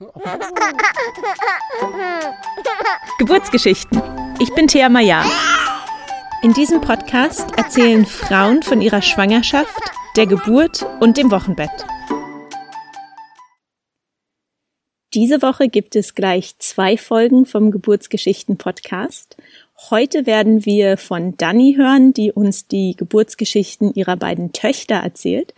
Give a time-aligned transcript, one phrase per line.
[3.18, 4.00] Geburtsgeschichten.
[4.40, 5.22] Ich bin Thea Maya.
[6.42, 9.78] In diesem Podcast erzählen Frauen von ihrer Schwangerschaft,
[10.16, 11.68] der Geburt und dem Wochenbett.
[15.12, 19.36] Diese Woche gibt es gleich zwei Folgen vom Geburtsgeschichten Podcast.
[19.90, 25.52] Heute werden wir von Dani hören, die uns die Geburtsgeschichten ihrer beiden Töchter erzählt.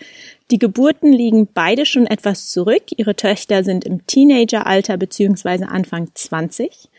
[0.53, 2.83] Die Geburten liegen beide schon etwas zurück.
[2.95, 5.65] Ihre Töchter sind im Teenageralter bzw.
[5.65, 6.91] Anfang 20.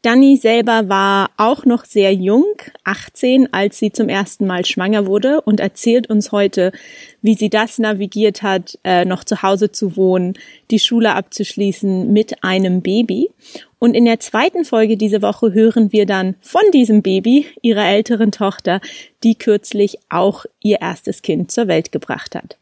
[0.00, 2.46] Dani selber war auch noch sehr jung,
[2.84, 6.72] 18, als sie zum ersten Mal schwanger wurde und erzählt uns heute,
[7.20, 10.38] wie sie das navigiert hat, äh, noch zu Hause zu wohnen,
[10.70, 13.30] die Schule abzuschließen mit einem Baby.
[13.78, 18.32] Und in der zweiten Folge diese Woche hören wir dann von diesem Baby, ihrer älteren
[18.32, 18.80] Tochter,
[19.22, 22.56] die kürzlich auch ihr erstes Kind zur Welt gebracht hat.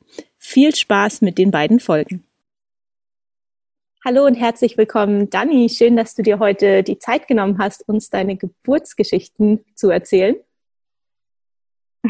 [0.44, 2.24] Viel Spaß mit den beiden Folgen.
[4.04, 5.68] Hallo und herzlich willkommen, Dani.
[5.68, 10.34] Schön, dass du dir heute die Zeit genommen hast, uns deine Geburtsgeschichten zu erzählen.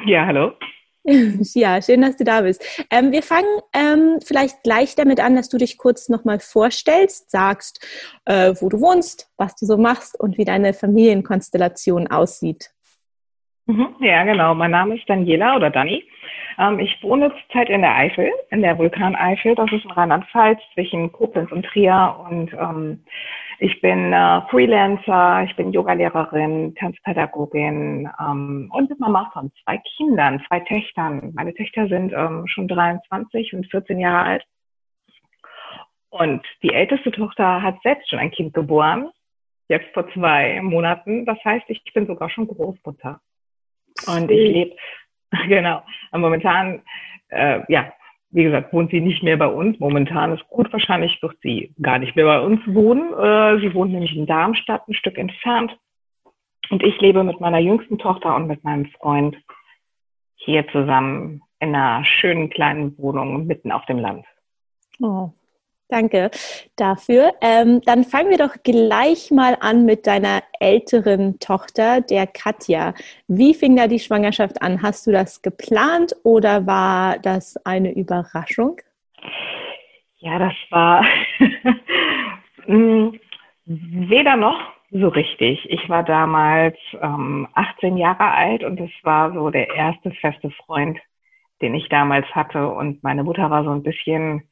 [0.06, 0.52] Ja, hallo.
[1.04, 2.64] Ja, schön, dass du da bist.
[2.90, 7.86] Ähm, wir fangen ähm, vielleicht gleich damit an, dass du dich kurz nochmal vorstellst, sagst,
[8.24, 12.70] äh, wo du wohnst, was du so machst und wie deine Familienkonstellation aussieht.
[13.66, 14.54] Mhm, ja, genau.
[14.54, 16.04] Mein Name ist Daniela oder Dani.
[16.58, 19.54] Ähm, ich wohne zurzeit in der Eifel, in der Vulkaneifel.
[19.54, 22.16] Das ist in Rheinland-Pfalz zwischen Koblenz und Trier.
[22.28, 23.04] Und ähm,
[23.60, 30.60] ich bin äh, Freelancer, ich bin Yogalehrerin, Tanzpädagogin ähm, und Mama von zwei Kindern, zwei
[30.60, 31.32] Töchtern.
[31.34, 34.44] Meine Töchter sind ähm, schon 23 und 14 Jahre alt.
[36.10, 39.10] Und die älteste Tochter hat selbst schon ein Kind geboren,
[39.68, 41.24] jetzt vor zwei Monaten.
[41.24, 43.20] Das heißt, ich bin sogar schon Großmutter.
[44.06, 44.76] Und ich lebe
[45.48, 45.82] Genau.
[46.12, 46.82] Momentan,
[47.28, 47.92] äh, ja,
[48.30, 49.78] wie gesagt, wohnt sie nicht mehr bei uns.
[49.78, 53.12] Momentan ist gut, wahrscheinlich wird sie gar nicht mehr bei uns wohnen.
[53.12, 55.76] Äh, sie wohnt nämlich in Darmstadt, ein Stück entfernt.
[56.70, 59.36] Und ich lebe mit meiner jüngsten Tochter und mit meinem Freund
[60.36, 64.24] hier zusammen in einer schönen kleinen Wohnung mitten auf dem Land.
[65.00, 65.30] Oh,
[65.92, 66.30] Danke
[66.76, 67.34] dafür.
[67.42, 72.94] Ähm, dann fangen wir doch gleich mal an mit deiner älteren Tochter, der Katja.
[73.28, 74.80] Wie fing da die Schwangerschaft an?
[74.80, 78.80] Hast du das geplant oder war das eine Überraschung?
[80.20, 81.04] Ja, das war
[82.64, 83.20] hm,
[83.66, 84.58] weder noch
[84.90, 85.68] so richtig.
[85.68, 90.98] Ich war damals ähm, 18 Jahre alt und es war so der erste feste Freund,
[91.60, 92.68] den ich damals hatte.
[92.68, 94.48] Und meine Mutter war so ein bisschen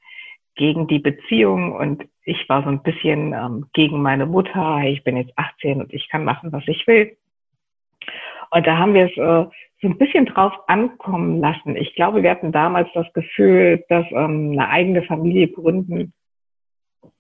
[0.60, 4.82] gegen die Beziehung und ich war so ein bisschen ähm, gegen meine Mutter.
[4.84, 7.16] Ich bin jetzt 18 und ich kann machen, was ich will.
[8.50, 9.50] Und da haben wir es äh,
[9.80, 11.76] so ein bisschen drauf ankommen lassen.
[11.76, 16.12] Ich glaube, wir hatten damals das Gefühl, dass ähm, eine eigene Familie gründen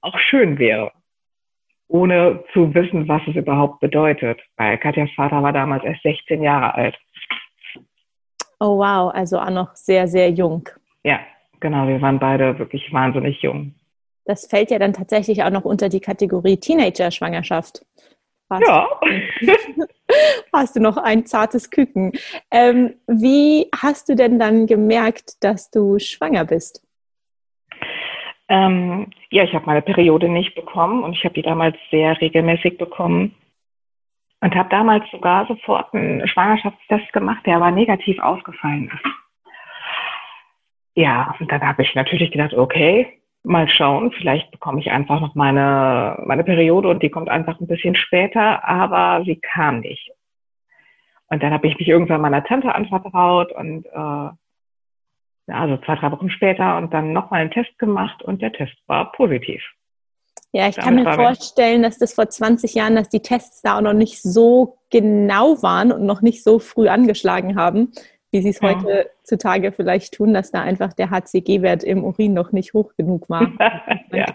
[0.02, 0.92] auch schön wäre,
[1.88, 4.38] ohne zu wissen, was es überhaupt bedeutet.
[4.58, 6.98] Weil Katjas Vater war damals erst 16 Jahre alt.
[8.58, 10.68] Oh wow, also auch noch sehr, sehr jung.
[11.02, 11.20] Ja,
[11.60, 13.74] Genau, wir waren beide wirklich wahnsinnig jung.
[14.24, 17.84] Das fällt ja dann tatsächlich auch noch unter die Kategorie Teenager-Schwangerschaft.
[18.50, 18.88] Ja.
[20.52, 22.12] hast du noch ein zartes Küken.
[22.50, 26.82] Ähm, wie hast du denn dann gemerkt, dass du schwanger bist?
[28.48, 32.78] Ähm, ja, ich habe meine Periode nicht bekommen und ich habe die damals sehr regelmäßig
[32.78, 33.36] bekommen
[34.40, 39.04] und habe damals sogar sofort einen Schwangerschaftstest gemacht, der aber negativ ausgefallen ist.
[40.94, 45.34] Ja, und dann habe ich natürlich gedacht, okay, mal schauen, vielleicht bekomme ich einfach noch
[45.34, 50.10] meine, meine Periode und die kommt einfach ein bisschen später, aber sie kam nicht.
[51.28, 54.30] Und dann habe ich mich irgendwann meiner Tante anvertraut und äh,
[55.52, 59.12] also zwei, drei Wochen später und dann nochmal einen Test gemacht und der Test war
[59.12, 59.62] positiv.
[60.52, 63.82] Ja, ich kann mir vorstellen, dass das vor 20 Jahren, dass die Tests da auch
[63.82, 67.92] noch nicht so genau waren und noch nicht so früh angeschlagen haben
[68.30, 68.82] wie sie es ja.
[68.82, 73.52] heutzutage vielleicht tun, dass da einfach der HCG-Wert im Urin noch nicht hoch genug war.
[74.12, 74.26] ja.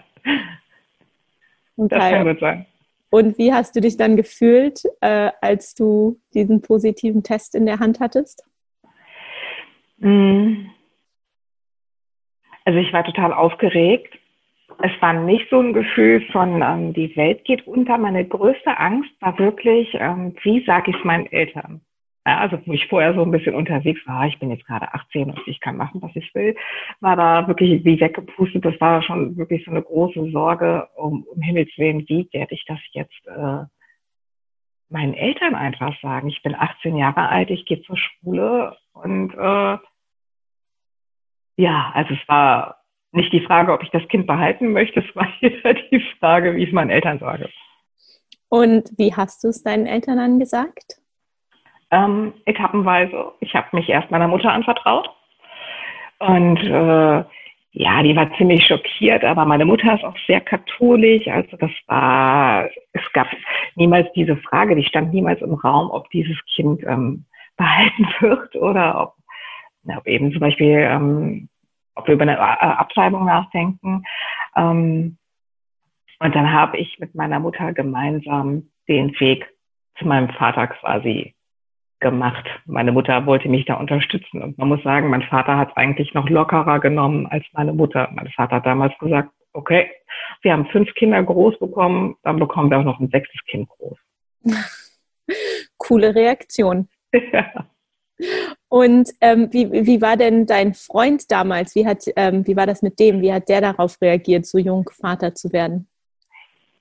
[1.76, 1.88] Okay.
[1.88, 2.66] Das kann gut sein.
[3.10, 7.78] Und wie hast du dich dann gefühlt, äh, als du diesen positiven Test in der
[7.78, 8.44] Hand hattest?
[10.00, 10.70] Hm.
[12.64, 14.18] Also ich war total aufgeregt.
[14.82, 17.96] Es war nicht so ein Gefühl von, ähm, die Welt geht unter.
[17.96, 21.80] Meine größte Angst war wirklich, ähm, wie sage ich es meinen Eltern?
[22.34, 25.40] Also wo ich vorher so ein bisschen unterwegs war, ich bin jetzt gerade 18 und
[25.46, 26.56] ich kann machen, was ich will,
[27.00, 28.64] war da wirklich wie weggepustet.
[28.64, 32.64] Das war schon wirklich so eine große Sorge, um, um Himmels Willen, wie werde ich
[32.66, 33.64] das jetzt äh,
[34.88, 36.28] meinen Eltern einfach sagen?
[36.28, 39.78] Ich bin 18 Jahre alt, ich gehe zur Schule und äh,
[41.58, 42.82] ja, also es war
[43.12, 46.62] nicht die Frage, ob ich das Kind behalten möchte, es war eher die Frage, wie
[46.62, 47.48] ich es meinen Eltern sage.
[48.48, 51.00] Und wie hast du es deinen Eltern dann gesagt?
[51.90, 53.32] Ähm, etappenweise.
[53.40, 55.08] Ich habe mich erst meiner Mutter anvertraut.
[56.18, 57.24] Und äh,
[57.78, 61.28] ja, die war ziemlich schockiert, aber meine Mutter ist auch sehr katholisch.
[61.28, 63.28] Also das war, es gab
[63.74, 67.26] niemals diese Frage, die stand niemals im Raum, ob dieses Kind ähm,
[67.58, 69.14] behalten wird oder ob,
[69.94, 71.50] ob eben zum Beispiel, ähm,
[71.94, 74.04] ob wir über eine äh, Abtreibung nachdenken.
[74.56, 75.18] Ähm,
[76.18, 79.46] und dann habe ich mit meiner Mutter gemeinsam den Weg
[79.98, 81.35] zu meinem Vater quasi
[82.00, 82.44] gemacht.
[82.66, 84.42] Meine Mutter wollte mich da unterstützen.
[84.42, 88.08] Und man muss sagen, mein Vater hat es eigentlich noch lockerer genommen als meine Mutter.
[88.12, 89.90] Mein Vater hat damals gesagt, okay,
[90.42, 93.98] wir haben fünf Kinder groß bekommen, dann bekommen wir auch noch ein sechstes Kind groß.
[95.78, 96.88] Coole Reaktion.
[97.12, 97.46] Ja.
[98.68, 101.74] Und ähm, wie, wie war denn dein Freund damals?
[101.74, 103.20] Wie, hat, ähm, wie war das mit dem?
[103.20, 105.88] Wie hat der darauf reagiert, so jung Vater zu werden?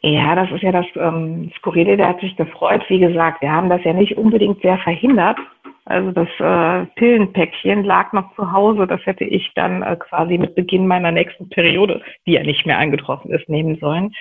[0.06, 2.84] Ja, das ist ja das ähm, Skurrile, der hat sich gefreut.
[2.90, 5.40] Wie gesagt, wir haben das ja nicht unbedingt sehr verhindert.
[5.86, 8.86] Also das äh, Pillenpäckchen lag noch zu Hause.
[8.86, 12.78] Das hätte ich dann äh, quasi mit Beginn meiner nächsten Periode, die ja nicht mehr
[12.78, 14.13] eingetroffen ist, nehmen sollen.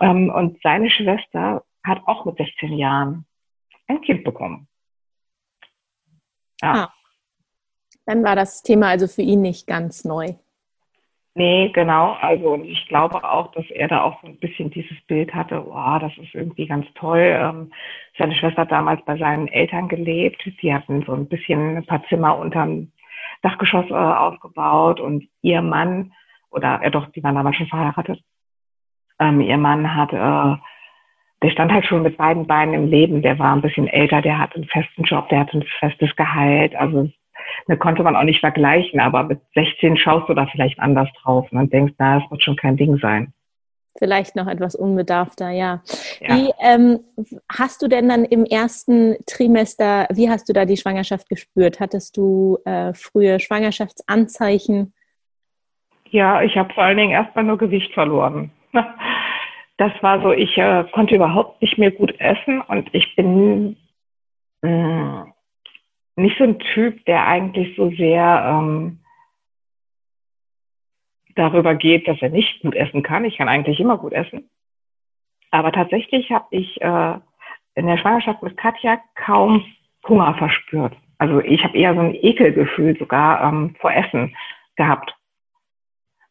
[0.00, 3.24] Ähm, und seine Schwester hat auch mit 16 Jahren
[3.86, 4.66] ein Kind bekommen.
[6.60, 6.72] Ja.
[6.72, 6.92] Ah.
[8.04, 10.34] Dann war das Thema also für ihn nicht ganz neu.
[11.34, 12.12] Nee, genau.
[12.20, 15.64] Also und ich glaube auch, dass er da auch so ein bisschen dieses Bild hatte,
[15.64, 17.20] wow, das ist irgendwie ganz toll.
[17.20, 17.72] Ähm,
[18.18, 20.42] seine Schwester hat damals bei seinen Eltern gelebt.
[20.60, 22.90] Die hatten so ein bisschen ein paar Zimmer unterm
[23.42, 26.12] Dachgeschoss äh, aufgebaut und ihr Mann,
[26.50, 28.20] oder äh, doch, die waren damals schon verheiratet,
[29.18, 30.60] ähm, ihr Mann hat, äh,
[31.42, 34.38] der stand halt schon mit beiden Beinen im Leben, der war ein bisschen älter, der
[34.38, 37.10] hat einen festen Job, der hat ein festes Gehalt, also
[37.66, 41.50] da konnte man auch nicht vergleichen, aber mit 16 schaust du da vielleicht anders drauf
[41.50, 43.32] und denkst, na, das wird schon kein Ding sein.
[43.98, 45.82] Vielleicht noch etwas unbedarfter, ja.
[46.20, 46.36] ja.
[46.36, 47.00] Wie ähm,
[47.50, 51.80] hast du denn dann im ersten Trimester, wie hast du da die Schwangerschaft gespürt?
[51.80, 54.94] Hattest du äh, frühe Schwangerschaftsanzeichen?
[56.10, 58.50] Ja, ich habe vor allen Dingen erstmal nur Gewicht verloren.
[59.76, 63.78] Das war so, ich äh, konnte überhaupt nicht mehr gut essen und ich bin
[64.60, 65.29] mh, mm,
[66.20, 69.00] nicht so ein Typ, der eigentlich so sehr ähm,
[71.34, 73.24] darüber geht, dass er nicht gut essen kann.
[73.24, 74.48] Ich kann eigentlich immer gut essen.
[75.50, 77.18] Aber tatsächlich habe ich äh,
[77.74, 79.64] in der Schwangerschaft mit Katja kaum
[80.06, 80.96] Hunger verspürt.
[81.18, 84.34] Also ich habe eher so ein Ekelgefühl sogar ähm, vor Essen
[84.76, 85.14] gehabt.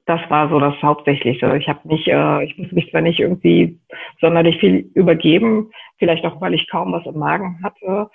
[0.05, 1.55] Das war so das Hauptsächliche.
[1.57, 3.79] Ich habe nicht, äh, ich musste mich zwar nicht irgendwie
[4.19, 8.09] sonderlich viel übergeben, vielleicht auch, weil ich kaum was im Magen hatte.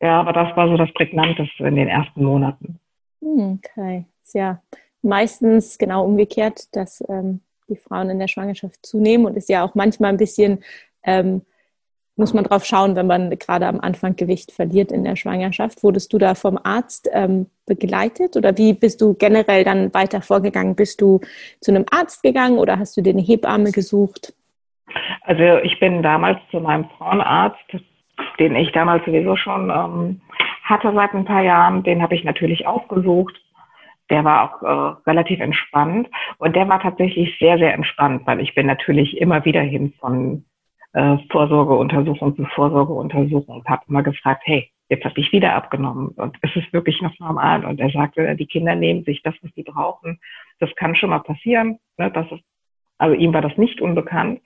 [0.00, 2.78] Ja, aber das war so das Prägnanteste in den ersten Monaten.
[3.22, 4.60] Hm, okay, ist ja
[5.02, 9.74] meistens genau umgekehrt, dass ähm, die Frauen in der Schwangerschaft zunehmen und ist ja auch
[9.74, 10.62] manchmal ein bisschen,
[11.02, 11.42] ähm,
[12.16, 15.82] muss man drauf schauen, wenn man gerade am Anfang Gewicht verliert in der Schwangerschaft.
[15.82, 20.76] Wurdest du da vom Arzt ähm, begleitet oder wie bist du generell dann weiter vorgegangen?
[20.76, 21.20] Bist du
[21.60, 24.34] zu einem Arzt gegangen oder hast du dir eine Hebamme gesucht?
[25.22, 27.76] Also ich bin damals zu meinem Frauenarzt
[28.38, 30.20] den ich damals sowieso schon ähm,
[30.62, 33.40] hatte seit ein paar Jahren, den habe ich natürlich aufgesucht.
[34.10, 36.08] Der war auch äh, relativ entspannt
[36.38, 40.44] und der war tatsächlich sehr, sehr entspannt, weil ich bin natürlich immer wieder hin von
[40.92, 46.36] äh, Vorsorgeuntersuchung zu Vorsorgeuntersuchung und habe immer gefragt, hey, jetzt habe ich wieder abgenommen und
[46.42, 47.64] ist es wirklich noch normal?
[47.64, 50.20] Und er sagte, die Kinder nehmen sich das, was sie brauchen.
[50.60, 51.78] Das kann schon mal passieren.
[51.96, 52.10] Ne?
[52.10, 52.42] Das ist,
[52.98, 54.40] also ihm war das nicht unbekannt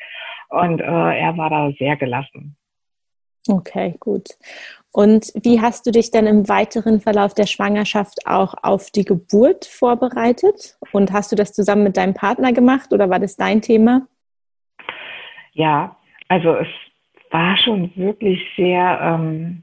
[0.48, 2.56] und äh, er war da sehr gelassen.
[3.49, 4.28] Okay, gut.
[4.92, 9.64] Und wie hast du dich dann im weiteren Verlauf der Schwangerschaft auch auf die Geburt
[9.64, 10.76] vorbereitet?
[10.92, 14.06] Und hast du das zusammen mit deinem Partner gemacht oder war das dein Thema?
[15.52, 15.97] Ja,
[16.28, 16.68] also es
[17.30, 19.62] war schon wirklich sehr, ähm,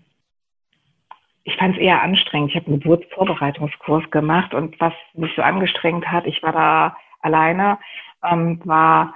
[1.43, 2.51] ich fand es eher anstrengend.
[2.51, 7.79] Ich habe einen Geburtsvorbereitungskurs gemacht und was mich so angestrengt hat, ich war da alleine,
[8.23, 9.13] ähm, war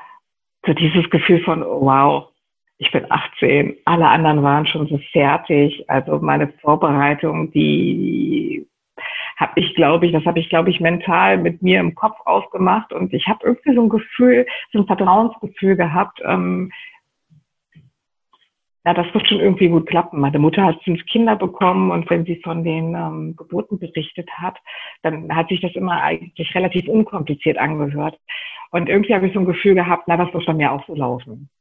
[0.66, 2.31] so dieses Gefühl von, wow,
[2.82, 5.86] ich bin 18, alle anderen waren schon so fertig.
[5.88, 8.68] Also meine Vorbereitung, die
[9.38, 12.92] habe ich, glaube ich, das habe ich, glaube ich, mental mit mir im Kopf ausgemacht
[12.92, 16.22] und ich habe irgendwie so ein Gefühl, so ein Vertrauensgefühl gehabt.
[16.26, 16.72] Ähm,
[18.84, 20.20] ja, das wird schon irgendwie gut klappen.
[20.20, 24.58] Meine Mutter hat fünf Kinder bekommen und wenn sie von den ähm, Geburten berichtet hat,
[25.04, 28.18] dann hat sich das immer eigentlich relativ unkompliziert angehört.
[28.72, 30.96] Und irgendwie habe ich so ein Gefühl gehabt, na, das wird bei mir auch so
[30.96, 31.52] laufen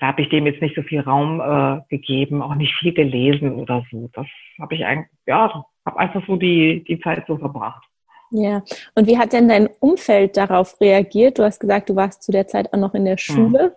[0.00, 3.54] da habe ich dem jetzt nicht so viel Raum äh, gegeben, auch nicht viel gelesen
[3.54, 4.10] oder so.
[4.12, 4.26] Das
[4.60, 7.84] habe ich eigentlich, ja, habe einfach so die, die Zeit so verbracht.
[8.30, 8.62] Ja,
[8.94, 11.38] und wie hat denn dein Umfeld darauf reagiert?
[11.38, 13.76] Du hast gesagt, du warst zu der Zeit auch noch in der Schule.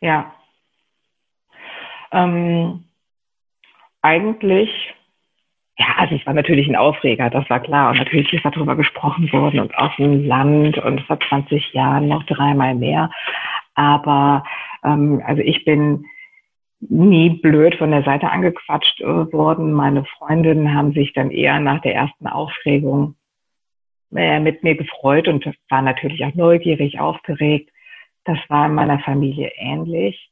[0.00, 0.34] Ja.
[2.12, 2.84] Ähm,
[4.02, 4.70] eigentlich,
[5.78, 7.90] ja, also es war natürlich ein Aufreger, das war klar.
[7.90, 12.24] Und natürlich ist darüber gesprochen worden und auf dem Land und vor 20 Jahren noch
[12.24, 13.10] dreimal mehr.
[13.80, 14.44] Aber
[14.84, 16.04] ähm, also ich bin
[16.80, 19.72] nie blöd von der Seite angequatscht äh, worden.
[19.72, 23.14] Meine Freundinnen haben sich dann eher nach der ersten Aufregung
[24.14, 27.70] äh, mit mir gefreut und war natürlich auch neugierig, aufgeregt.
[28.24, 30.30] Das war in meiner Familie ähnlich.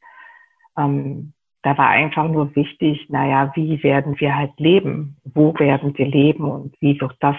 [0.76, 5.16] Ähm, da war einfach nur wichtig, naja, wie werden wir halt leben?
[5.24, 7.36] Wo werden wir leben und wie wird das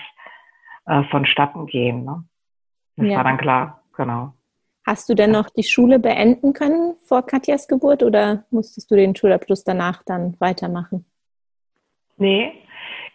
[0.88, 2.04] äh, vonstatten gehen?
[2.04, 2.24] Ne?
[2.96, 3.18] Das ja.
[3.18, 4.34] war dann klar, genau.
[4.90, 9.16] Hast du denn noch die Schule beenden können vor Katjas Geburt oder musstest du den
[9.16, 11.06] Schulabschluss danach dann weitermachen?
[12.18, 12.54] Nee,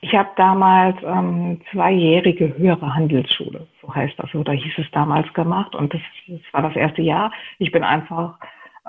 [0.00, 5.74] ich habe damals ähm, zweijährige höhere Handelsschule, so heißt das, oder hieß es damals gemacht.
[5.74, 7.32] Und das, das war das erste Jahr.
[7.58, 8.38] Ich bin einfach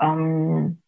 [0.00, 0.78] ähm,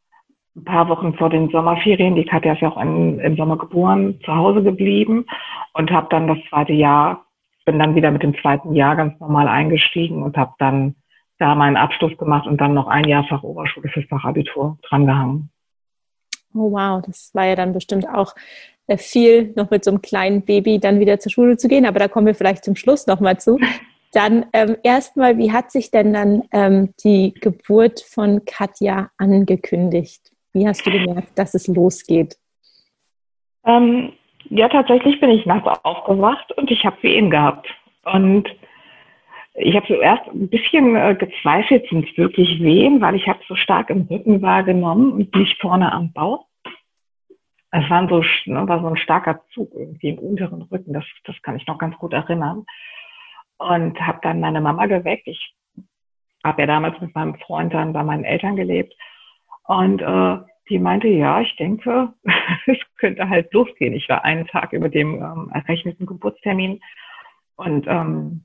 [0.55, 4.21] ein paar Wochen vor den Sommerferien, die Katja ist ja auch in, im Sommer geboren,
[4.25, 5.27] zu Hause geblieben
[5.73, 7.27] und habe dann das zweite Jahr,
[7.65, 10.95] bin dann wieder mit dem zweiten Jahr ganz normal eingestiegen und habe dann
[11.39, 15.51] da meinen Abschluss gemacht und dann noch ein Jahr Fachoberschule fürs Fachabitur drangehangen.
[16.55, 18.35] Oh wow, das war ja dann bestimmt auch
[18.87, 21.99] äh, viel, noch mit so einem kleinen Baby dann wieder zur Schule zu gehen, aber
[21.99, 23.59] da kommen wir vielleicht zum Schluss nochmal zu.
[24.15, 30.33] Dann ähm, erstmal, wie hat sich denn dann ähm, die Geburt von Katja angekündigt?
[30.55, 32.39] Wie hast du gemerkt, dass es losgeht?
[33.67, 34.15] Ähm,
[34.49, 37.69] ja, tatsächlich bin ich nachts aufgewacht und ich habe Wehen gehabt.
[38.05, 38.49] Und
[39.61, 43.57] ich habe zuerst ein bisschen äh, gezweifelt, sind es wirklich Wehen, weil ich habe so
[43.57, 46.47] stark im Rücken wahrgenommen und nicht vorne am Bauch.
[47.71, 51.37] Es waren so, ne, war so ein starker Zug irgendwie im unteren Rücken, das, das
[51.43, 52.65] kann ich noch ganz gut erinnern.
[53.59, 55.27] Und habe dann meine Mama geweckt.
[55.27, 55.55] Ich
[56.45, 58.95] habe ja damals mit meinem Freund dann bei meinen Eltern gelebt.
[59.65, 60.39] Und äh,
[60.69, 62.15] die meinte, ja, ich denke,
[62.67, 63.95] es könnte halt losgehen.
[63.95, 66.81] Ich war einen Tag über dem ähm, errechneten Geburtstermin.
[67.57, 68.45] Und ähm,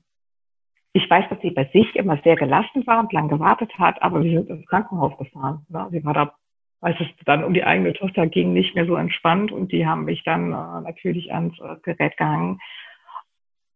[0.96, 4.22] ich weiß, dass sie bei sich immer sehr gelassen war und lang gewartet hat, aber
[4.22, 5.66] wir sind ins Krankenhaus gefahren.
[5.68, 5.88] Ne?
[5.90, 6.34] Sie war da,
[6.80, 10.04] als es dann um die eigene Tochter ging, nicht mehr so entspannt und die haben
[10.04, 12.60] mich dann äh, natürlich ans äh, Gerät gehangen.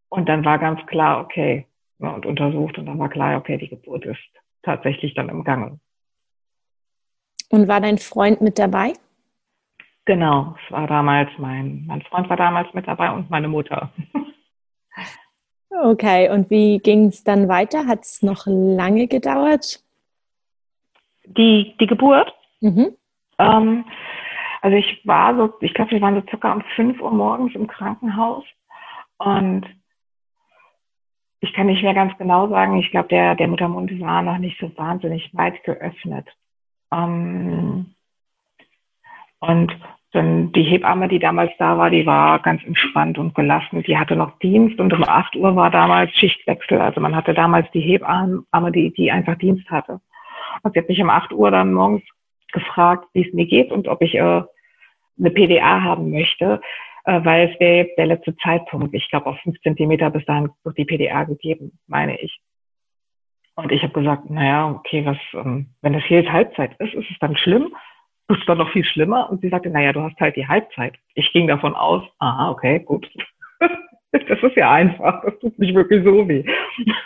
[0.07, 3.67] Und dann war ganz klar, okay, ne, und untersucht und dann war klar, okay, die
[3.67, 4.17] Geburt ist
[4.63, 5.77] tatsächlich dann im Gange.
[7.49, 8.93] Und war dein Freund mit dabei?
[10.05, 13.91] Genau, es war damals mein, mein Freund war damals mit dabei und meine Mutter.
[15.81, 17.87] Okay, und wie ging es dann weiter?
[17.87, 19.81] Hat es noch lange gedauert?
[21.25, 22.33] Die, die Geburt?
[22.59, 22.97] Mhm.
[23.37, 23.85] Ähm,
[24.61, 27.67] also ich war so, ich glaube, wir waren so circa um 5 Uhr morgens im
[27.67, 28.43] Krankenhaus
[29.17, 29.65] und
[31.39, 34.59] ich kann nicht mehr ganz genau sagen, ich glaube, der, der Muttermund war noch nicht
[34.59, 36.27] so wahnsinnig weit geöffnet.
[36.91, 37.95] Ähm,
[39.39, 39.75] und
[40.11, 43.83] dann die Hebamme, die damals da war, die war ganz entspannt und gelassen.
[43.83, 46.81] Die hatte noch Dienst und um 8 Uhr war damals Schichtwechsel.
[46.81, 50.01] Also man hatte damals die Hebamme, die, die einfach Dienst hatte.
[50.63, 52.01] Und sie hat mich um 8 Uhr dann morgens
[52.51, 54.41] gefragt, wie es mir geht und ob ich äh,
[55.19, 56.59] eine PDA haben möchte,
[57.05, 58.93] äh, weil es wäre der letzte Zeitpunkt.
[58.95, 62.39] Ich glaube, auf 5 Zentimeter bis dahin wird die PDA gegeben, meine ich.
[63.53, 67.11] Und ich habe gesagt, naja, okay, was, ähm, wenn das hier jetzt Halbzeit ist, ist
[67.11, 67.75] es dann schlimm?
[68.29, 69.29] Das war noch viel schlimmer.
[69.29, 70.93] Und sie sagte, naja, du hast halt die Halbzeit.
[71.15, 73.09] Ich ging davon aus, aha, okay, gut.
[74.11, 75.23] das ist ja einfach.
[75.23, 76.45] Das tut nicht wirklich so weh.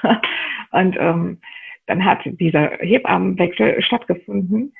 [0.71, 1.39] und ähm,
[1.85, 4.73] dann hat dieser Hebammenwechsel stattgefunden.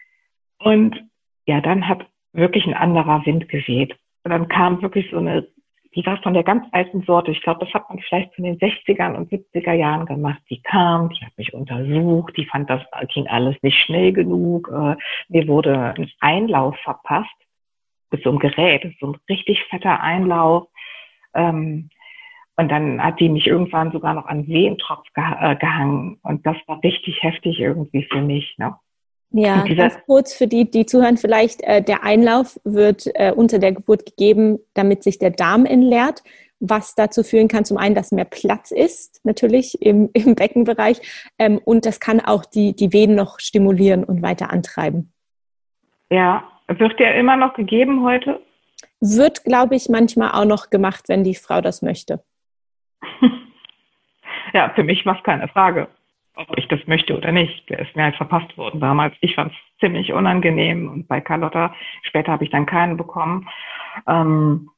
[0.60, 1.02] Und
[1.48, 3.96] ja, dann hat wirklich ein anderer Wind geweht.
[4.24, 5.48] Und dann kam wirklich so eine
[5.96, 7.32] die war von der ganz alten Sorte.
[7.32, 10.42] Ich glaube, das hat man vielleicht von den 60ern und 70er Jahren gemacht.
[10.50, 12.82] Die kam, die hat mich untersucht, die fand, das
[13.14, 14.70] ging alles nicht schnell genug.
[14.70, 14.96] Äh,
[15.30, 17.30] mir wurde ein Einlauf verpasst
[18.12, 20.68] mit so einem Gerät, so ein richtig fetter Einlauf.
[21.34, 21.90] Ähm,
[22.56, 26.20] und dann hat die mich irgendwann sogar noch an Wehentropf äh, gehangen.
[26.22, 28.56] Und das war richtig heftig irgendwie für mich.
[28.58, 28.76] Ne?
[29.36, 33.72] Ja, ganz kurz für die, die zuhören, vielleicht äh, der Einlauf wird äh, unter der
[33.72, 36.22] Geburt gegeben, damit sich der Darm entleert,
[36.60, 41.02] was dazu führen kann, zum einen, dass mehr Platz ist, natürlich im, im Beckenbereich,
[41.40, 45.12] ähm, und das kann auch die, die Venen noch stimulieren und weiter antreiben.
[46.12, 48.40] Ja, wird der immer noch gegeben heute?
[49.02, 52.24] Wird, glaube ich, manchmal auch noch gemacht, wenn die Frau das möchte.
[54.54, 55.88] ja, für mich war es keine Frage
[56.36, 57.70] ob ich das möchte oder nicht.
[57.70, 59.16] Der ist mir halt verpasst worden damals.
[59.22, 61.74] Ich fand es ziemlich unangenehm und bei Carlotta,
[62.04, 63.48] später habe ich dann keinen bekommen.
[64.08, 64.70] Ähm,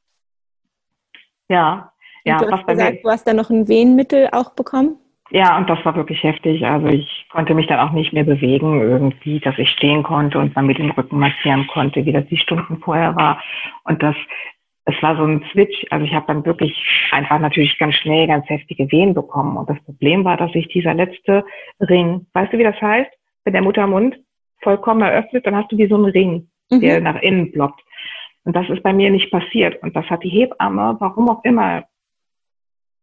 [1.48, 1.92] ja,
[2.24, 4.98] ja, du hast gesagt, du hast da noch ein Wehenmittel auch bekommen?
[5.30, 6.64] Ja, und das war wirklich heftig.
[6.64, 10.54] Also ich konnte mich dann auch nicht mehr bewegen irgendwie, dass ich stehen konnte und
[10.54, 13.40] man mit dem Rücken massieren konnte, wie das die Stunden vorher war.
[13.84, 14.14] Und das,
[14.86, 15.84] es war so ein Switch.
[15.90, 16.74] Also ich habe dann wirklich
[17.10, 19.56] einfach natürlich ganz schnell ganz heftige Wehen bekommen.
[19.56, 21.44] Und das Problem war, dass sich dieser letzte
[21.80, 23.10] Ring, weißt du, wie das heißt?
[23.44, 24.16] Wenn der Muttermund
[24.62, 26.80] vollkommen eröffnet, dann hast du wie so einen Ring, mhm.
[26.80, 27.80] der nach innen blockt.
[28.44, 29.82] Und das ist bei mir nicht passiert.
[29.82, 31.84] Und das hat die Hebamme, warum auch immer,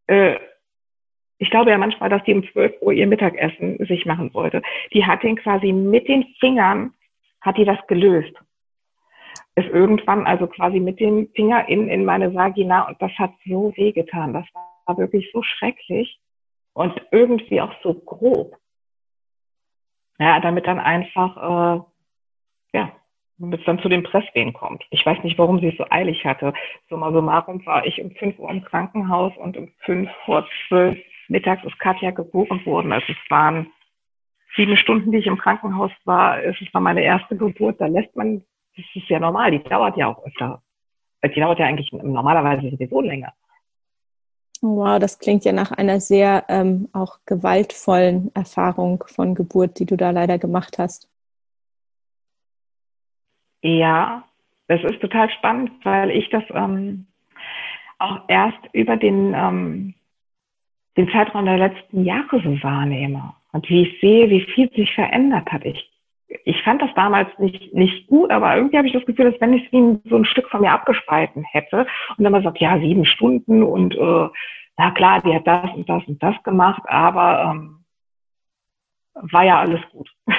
[0.07, 0.37] äh,
[1.37, 4.61] ich glaube ja manchmal, dass die um 12 Uhr ihr Mittagessen sich machen wollte.
[4.93, 6.93] Die hat den quasi mit den Fingern,
[7.41, 8.33] hat die das gelöst.
[9.55, 13.71] Ist irgendwann also quasi mit dem Finger in, in meine Vagina und das hat so
[13.75, 14.33] wehgetan.
[14.33, 14.45] Das
[14.85, 16.19] war wirklich so schrecklich
[16.73, 18.57] und irgendwie auch so grob.
[20.19, 22.91] Ja, damit dann einfach, äh, ja,
[23.37, 24.83] bis dann zu den Presswehen kommt.
[24.89, 26.53] Ich weiß nicht, warum sie es so eilig hatte.
[26.89, 31.63] Summa summarum war ich um 5 Uhr im Krankenhaus und um 5 vor 12 mittags
[31.63, 32.91] ist Katja geboren worden.
[32.91, 33.67] Also es waren
[34.55, 36.43] sieben Stunden, die ich im Krankenhaus war.
[36.43, 37.81] Es war meine erste Geburt.
[37.81, 38.43] Da lässt man,
[38.75, 40.61] das ist ja normal, die dauert ja auch öfter.
[41.23, 43.33] Die dauert ja eigentlich normalerweise sowieso länger.
[44.61, 49.97] Wow, das klingt ja nach einer sehr ähm, auch gewaltvollen Erfahrung von Geburt, die du
[49.97, 51.09] da leider gemacht hast.
[53.61, 54.23] Ja,
[54.67, 57.07] das ist total spannend, weil ich das ähm,
[57.99, 59.93] auch erst über den ähm,
[60.97, 65.51] den Zeitraum der letzten Jahre so wahrnehme und wie ich sehe, wie viel sich verändert
[65.51, 65.65] hat.
[65.65, 65.91] Ich,
[66.45, 69.53] ich fand das damals nicht, nicht gut, aber irgendwie habe ich das Gefühl, dass wenn
[69.53, 71.85] ich es wie so ein Stück von mir abgespalten hätte
[72.17, 74.27] und dann mal sagt, ja, sieben Stunden und äh,
[74.77, 77.83] na klar, die hat das und das und das gemacht, aber ähm,
[79.13, 80.09] war ja alles gut.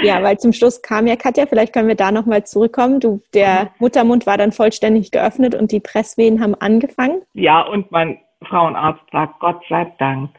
[0.00, 3.00] Ja, weil zum Schluss kam ja Katja, vielleicht können wir da nochmal zurückkommen.
[3.00, 3.68] Du, der mhm.
[3.80, 7.22] Muttermund war dann vollständig geöffnet und die Presswehen haben angefangen.
[7.34, 10.30] Ja, und mein Frauenarzt war Gott sei Dank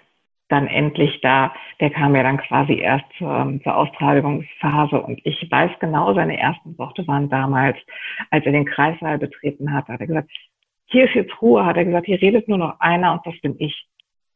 [0.50, 1.54] dann endlich da.
[1.80, 6.77] Der kam ja dann quasi erst zur, zur Austragungsphase und ich weiß genau, seine ersten
[6.77, 7.78] Worte waren damals,
[8.32, 10.30] als er den Kreissaal betreten hat, hat er gesagt,
[10.86, 13.56] hier ist jetzt Ruhe, hat er gesagt, hier redet nur noch einer und das bin
[13.60, 13.88] ich.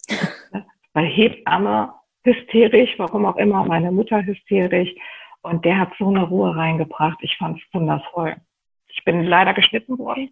[0.94, 4.94] Weil Hebamme hysterisch, warum auch immer, meine Mutter hysterisch
[5.42, 7.18] und der hat so eine Ruhe reingebracht.
[7.22, 8.36] Ich fand es wundervoll.
[8.90, 10.32] Ich bin leider geschnitten worden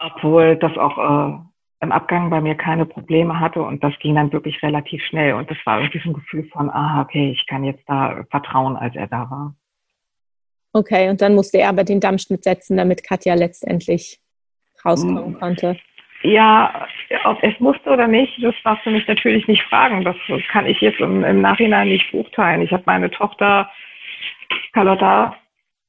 [0.00, 1.38] obwohl das auch äh,
[1.80, 5.50] im Abgang bei mir keine Probleme hatte und das ging dann wirklich relativ schnell und
[5.50, 8.94] das war irgendwie so ein Gefühl von, ah, okay, ich kann jetzt da vertrauen, als
[8.96, 9.54] er da war.
[10.72, 14.20] Okay, und dann musste er aber den Dammschnitt setzen, damit Katja letztendlich
[14.84, 15.40] rauskommen mm.
[15.40, 15.76] konnte.
[16.22, 16.86] Ja,
[17.24, 20.04] ob es musste oder nicht, das darfst du mich natürlich nicht fragen.
[20.04, 20.16] Das
[20.52, 22.60] kann ich jetzt im, im Nachhinein nicht beurteilen.
[22.60, 23.70] Ich habe meine Tochter
[24.72, 25.34] Carlotta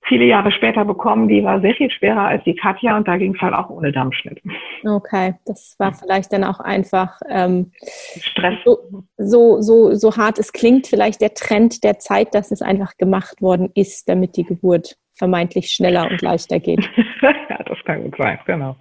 [0.03, 3.35] viele Jahre später bekommen, die war sehr viel schwerer als die Katja und da ging
[3.35, 4.41] es halt auch ohne Dammschnitt.
[4.83, 8.55] Okay, das war vielleicht dann auch einfach ähm, Stress.
[8.65, 12.97] So, so, so, so hart es klingt, vielleicht der Trend der Zeit, dass es einfach
[12.97, 16.79] gemacht worden ist, damit die Geburt vermeintlich schneller und leichter geht.
[17.21, 18.75] ja, das kann gut sein, genau.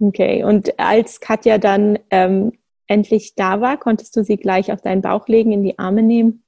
[0.00, 2.52] Okay, und als Katja dann ähm,
[2.86, 6.44] endlich da war, konntest du sie gleich auf deinen Bauch legen, in die Arme nehmen?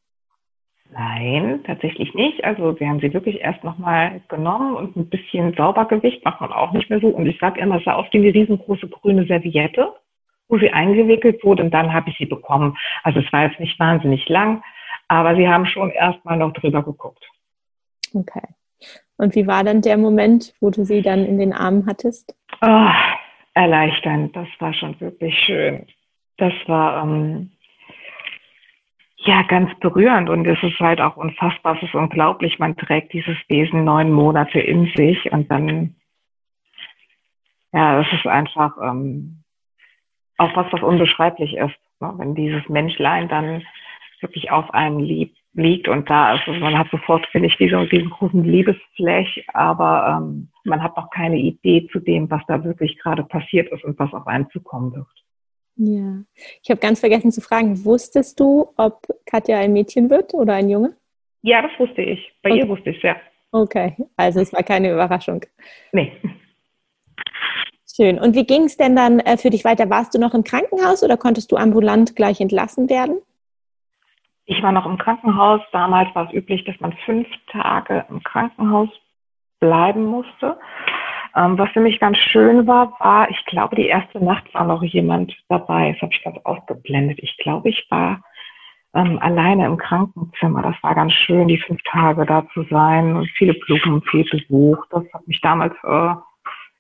[0.93, 2.43] Nein, tatsächlich nicht.
[2.45, 6.73] Also wir haben sie wirklich erst nochmal genommen und ein bisschen Saubergewicht macht man auch
[6.73, 7.09] nicht mehr so.
[7.09, 9.95] Und ich sage immer, es sah aus wie eine riesengroße grüne Serviette,
[10.49, 12.77] wo sie eingewickelt wurde und dann habe ich sie bekommen.
[13.05, 14.63] Also es war jetzt nicht wahnsinnig lang,
[15.07, 17.25] aber sie haben schon erstmal noch drüber geguckt.
[18.13, 18.43] Okay.
[19.17, 22.35] Und wie war dann der Moment, wo du sie dann in den Armen hattest?
[22.63, 22.91] Oh,
[23.55, 24.35] erleichternd.
[24.35, 25.87] Das war schon wirklich schön.
[26.39, 27.53] Das war, ähm,
[29.23, 33.37] ja, ganz berührend und es ist halt auch unfassbar, es ist unglaublich, man trägt dieses
[33.49, 35.97] Wesen neun Monate in sich und dann,
[37.73, 39.43] ja, es ist einfach ähm,
[40.39, 42.15] auch was, was unbeschreiblich ist, ne?
[42.17, 43.63] wenn dieses Menschlein dann
[44.23, 46.49] wirklich auf einem lieb, liegt und da ist.
[46.49, 50.97] Also man hat sofort, finde ich, wie so diesen großen Liebesfläch, aber ähm, man hat
[50.97, 54.49] noch keine Idee zu dem, was da wirklich gerade passiert ist und was auf einen
[54.51, 55.09] zukommen wird.
[55.83, 56.23] Ja,
[56.63, 60.69] ich habe ganz vergessen zu fragen, wusstest du, ob Katja ein Mädchen wird oder ein
[60.69, 60.95] Junge?
[61.41, 62.21] Ja, das wusste ich.
[62.43, 62.59] Bei okay.
[62.59, 63.17] ihr wusste ich es, ja.
[63.51, 65.41] Okay, also es war keine Überraschung.
[65.93, 66.13] Nee.
[67.97, 68.21] Schön.
[68.21, 69.89] Und wie ging es denn dann äh, für dich weiter?
[69.89, 73.17] Warst du noch im Krankenhaus oder konntest du ambulant gleich entlassen werden?
[74.45, 75.63] Ich war noch im Krankenhaus.
[75.73, 78.91] Damals war es üblich, dass man fünf Tage im Krankenhaus
[79.61, 80.59] bleiben musste.
[81.37, 84.83] Ähm, was für mich ganz schön war, war, ich glaube, die erste Nacht war noch
[84.83, 85.93] jemand dabei.
[85.93, 87.19] Das habe ich ganz ausgeblendet.
[87.23, 88.23] Ich glaube, ich war
[88.95, 90.63] ähm, alleine im Krankenzimmer.
[90.63, 94.85] Das war ganz schön, die fünf Tage da zu sein und viele Blumen, viel Besuch.
[94.91, 96.15] Das hat mich damals äh,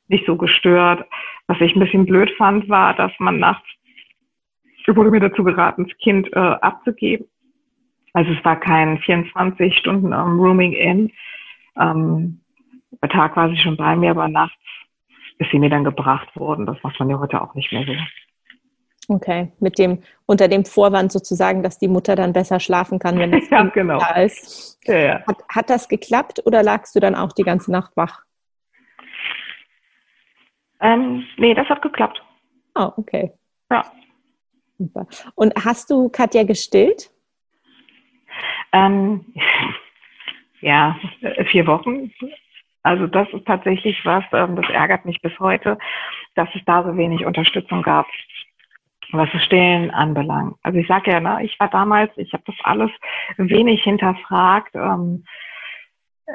[0.08, 1.06] nicht so gestört.
[1.46, 3.66] Was ich ein bisschen blöd fand, war, dass man nachts,
[4.86, 7.26] wurde mir dazu geraten, das Kind äh, abzugeben.
[8.12, 11.12] Also es war kein 24 Stunden um, Rooming in.
[11.80, 12.40] Ähm,
[13.00, 14.54] bei Tag war sie schon bei mir, aber nachts
[15.38, 16.66] ist sie mir dann gebracht worden.
[16.66, 17.94] Das macht man ja heute auch nicht mehr so.
[19.14, 23.32] Okay, mit dem, unter dem Vorwand sozusagen, dass die Mutter dann besser schlafen kann, wenn
[23.32, 23.98] das ja, genau.
[23.98, 24.78] da ist.
[24.84, 25.26] Ja, ja.
[25.26, 28.22] Hat, hat das geklappt oder lagst du dann auch die ganze Nacht wach?
[30.80, 32.22] Ähm, nee, das hat geklappt.
[32.74, 33.32] Oh, okay.
[33.70, 33.84] Ja.
[34.78, 35.06] Super.
[35.34, 37.10] Und hast du Katja gestillt?
[38.72, 39.34] Ähm,
[40.60, 40.96] ja,
[41.50, 42.12] vier Wochen.
[42.82, 45.78] Also das ist tatsächlich was, ähm, das ärgert mich bis heute,
[46.34, 48.06] dass es da so wenig Unterstützung gab,
[49.12, 50.56] was das Stillen anbelangt.
[50.62, 52.90] Also ich sage ja, ne, ich war damals, ich habe das alles
[53.36, 54.74] wenig hinterfragt.
[54.74, 55.24] Ähm,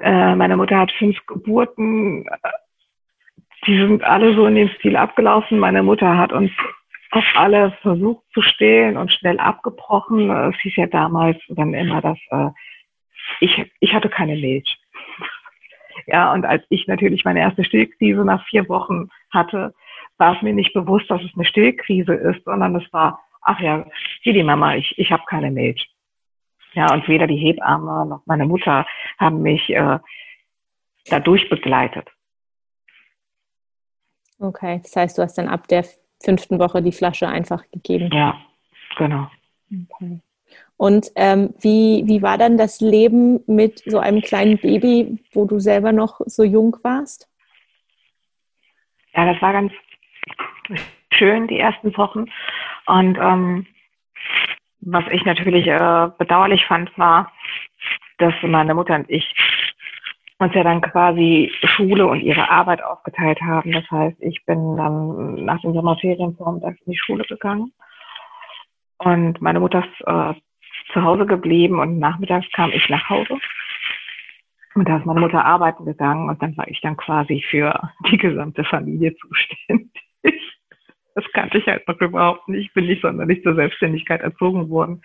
[0.01, 2.25] äh, meine Mutter hat fünf Geburten,
[3.65, 5.57] die sind alle so in dem Stil abgelaufen.
[5.57, 6.51] Meine Mutter hat uns
[7.11, 10.29] auch alle versucht zu stehlen und schnell abgebrochen.
[10.29, 12.49] Es hieß ja damals dann immer, dass äh,
[13.39, 14.77] ich, ich hatte keine Milch.
[16.07, 19.73] Ja, und als ich natürlich meine erste Stillkrise nach vier Wochen hatte,
[20.17, 23.85] war es mir nicht bewusst, dass es eine Stillkrise ist, sondern es war, ach ja,
[24.23, 25.89] sieh die Mama, ich, ich habe keine Milch.
[26.73, 28.85] Ja, und weder die Hebamme noch meine Mutter
[29.17, 29.99] haben mich äh,
[31.09, 32.09] dadurch begleitet.
[34.39, 35.85] Okay, das heißt, du hast dann ab der
[36.23, 38.09] fünften Woche die Flasche einfach gegeben.
[38.11, 38.37] Ja,
[38.97, 39.29] genau.
[39.71, 40.19] Okay.
[40.77, 45.59] Und ähm, wie, wie war dann das Leben mit so einem kleinen Baby, wo du
[45.59, 47.29] selber noch so jung warst?
[49.13, 49.71] Ja, das war ganz
[51.11, 52.25] schön, die ersten Wochen.
[52.87, 53.65] Und ähm,
[54.81, 57.31] was ich natürlich äh, bedauerlich fand, war,
[58.17, 59.33] dass meine Mutter und ich
[60.37, 63.71] uns ja dann quasi Schule und ihre Arbeit aufgeteilt haben.
[63.71, 67.71] Das heißt, ich bin dann nach den Sommerferien vormittags in die Schule gegangen
[68.99, 70.33] und meine Mutter ist äh,
[70.93, 73.37] zu Hause geblieben und nachmittags kam ich nach Hause.
[74.75, 78.17] Und da ist meine Mutter arbeiten gegangen und dann war ich dann quasi für die
[78.17, 79.91] gesamte Familie zuständig.
[81.17, 82.65] Das kannte ich halt noch überhaupt nicht.
[82.65, 85.01] Ich bin nicht sonderlich zur Selbstständigkeit erzogen worden.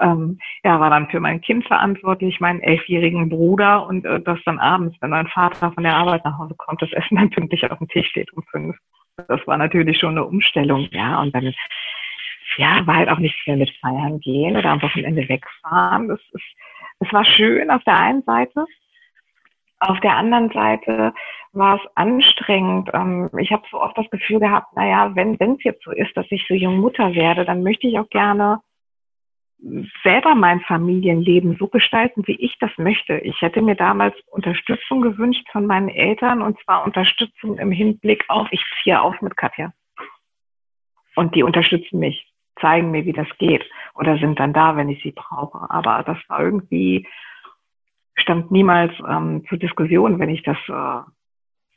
[0.00, 4.58] Ähm, ja, war dann für mein Kind verantwortlich, meinen elfjährigen Bruder und äh, das dann
[4.58, 7.78] abends, wenn mein Vater von der Arbeit nach Hause kommt, das Essen dann pünktlich auf
[7.78, 8.76] dem Tisch steht um fünf.
[9.28, 11.20] Das war natürlich schon eine Umstellung, ja.
[11.20, 11.54] Und dann,
[12.56, 16.08] ja, war halt auch nichts mehr mit Feiern gehen oder am Wochenende wegfahren.
[16.08, 16.44] Das ist,
[17.00, 18.66] es war schön auf der einen Seite.
[19.80, 21.12] Auf der anderen Seite
[21.52, 22.90] war es anstrengend.
[22.94, 26.26] Ähm, ich habe so oft das Gefühl gehabt, naja, wenn es jetzt so ist, dass
[26.30, 28.60] ich so jung Mutter werde, dann möchte ich auch gerne
[30.02, 33.18] selber mein Familienleben so gestalten, wie ich das möchte.
[33.18, 38.48] Ich hätte mir damals Unterstützung gewünscht von meinen Eltern und zwar Unterstützung im Hinblick auf,
[38.50, 39.72] ich ziehe auf mit Katja.
[41.16, 42.26] Und die unterstützen mich,
[42.60, 43.64] zeigen mir, wie das geht
[43.94, 45.70] oder sind dann da, wenn ich sie brauche.
[45.70, 47.06] Aber das war irgendwie,
[48.16, 51.10] stand niemals ähm, zur Diskussion, wenn ich das äh,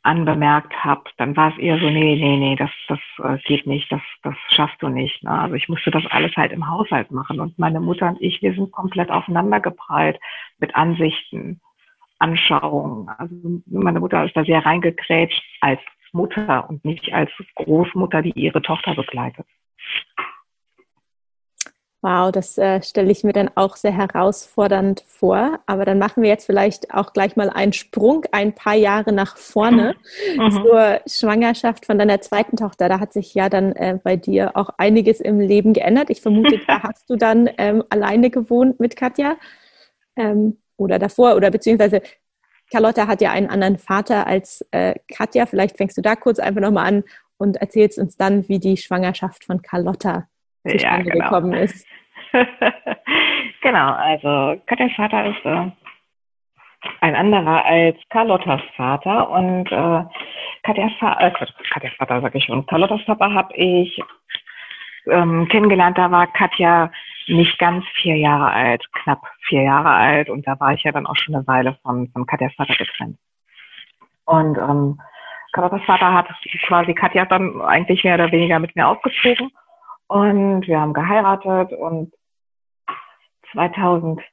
[0.02, 3.90] anbemerkt habe, dann war es eher so, nee, nee, nee, das, das äh, geht nicht,
[3.90, 5.22] das, das schaffst du nicht.
[5.22, 5.30] Ne?
[5.30, 7.40] Also ich musste das alles halt im Haushalt machen.
[7.40, 10.18] Und meine Mutter und ich, wir sind komplett aufeinandergeprallt
[10.58, 11.60] mit Ansichten,
[12.18, 13.08] Anschauungen.
[13.08, 13.34] Also
[13.66, 15.80] meine Mutter ist da sehr reingekrätscht als
[16.12, 19.46] Mutter und nicht als Großmutter, die ihre Tochter begleitet.
[22.00, 25.58] Wow, das äh, stelle ich mir dann auch sehr herausfordernd vor.
[25.66, 29.36] Aber dann machen wir jetzt vielleicht auch gleich mal einen Sprung ein paar Jahre nach
[29.36, 29.96] vorne
[30.36, 30.50] mhm.
[30.52, 32.88] zur Schwangerschaft von deiner zweiten Tochter.
[32.88, 36.08] Da hat sich ja dann äh, bei dir auch einiges im Leben geändert.
[36.10, 39.36] Ich vermute, da hast du dann ähm, alleine gewohnt mit Katja
[40.14, 42.00] ähm, oder davor oder beziehungsweise
[42.70, 45.46] Carlotta hat ja einen anderen Vater als äh, Katja.
[45.46, 47.04] Vielleicht fängst du da kurz einfach nochmal an
[47.38, 50.28] und erzählst uns dann, wie die Schwangerschaft von Carlotta
[50.66, 51.24] zustande ja, genau.
[51.24, 51.86] gekommen ist.
[53.62, 55.70] genau, also Katjas Vater ist äh,
[57.00, 60.04] ein anderer als Carlottas Vater und äh,
[60.62, 61.32] Katjas, Fa äh,
[61.70, 64.00] Katjas Vater sage ich schon, Carlottas Papa habe ich
[65.06, 66.90] ähm, kennengelernt, da war Katja
[67.26, 71.06] nicht ganz vier Jahre alt, knapp vier Jahre alt und da war ich ja dann
[71.06, 73.18] auch schon eine Weile von, von Katjas Vater getrennt.
[74.24, 75.00] Und ähm,
[75.52, 76.28] Carlottas Vater hat
[76.66, 79.50] quasi Katja dann eigentlich mehr oder weniger mit mir aufgezogen
[80.08, 82.12] und wir haben geheiratet und
[83.52, 84.24] 2006,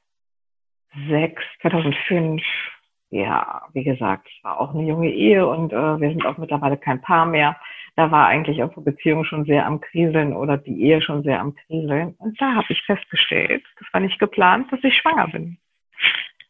[1.60, 2.42] 2005,
[3.10, 6.76] ja, wie gesagt, es war auch eine junge Ehe und äh, wir sind auch mittlerweile
[6.76, 7.56] kein Paar mehr.
[7.94, 11.54] Da war eigentlich unsere Beziehung schon sehr am Kriseln oder die Ehe schon sehr am
[11.54, 12.14] Kriseln.
[12.18, 15.58] Und da habe ich festgestellt, das war nicht geplant, dass ich schwanger bin.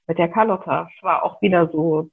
[0.08, 0.88] Mit der Carlotta.
[0.96, 2.10] Es war auch wieder so